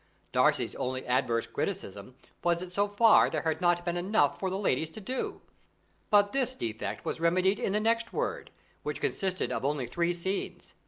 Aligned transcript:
Darcy's 0.31 0.73
only 0.73 1.05
adverse 1.05 1.45
criticism 1.45 2.15
was 2.43 2.59
that 2.59 2.73
so 2.73 2.87
far 2.87 3.29
there 3.29 3.43
had 3.43 3.61
not 3.61 3.85
been 3.85 3.97
enough 3.97 4.39
for 4.39 4.49
the 4.49 4.57
ladies 4.57 4.89
to 4.89 4.99
do; 4.99 5.41
but 6.09 6.31
this 6.31 6.55
defect 6.55 7.05
was 7.05 7.19
remedied 7.19 7.59
in 7.59 7.71
the 7.71 7.79
next 7.79 8.11
word, 8.11 8.49
which 8.81 8.99
consisted 8.99 9.51
of 9.51 9.63
only 9.63 9.85
three 9.85 10.11
scenes. 10.11 10.73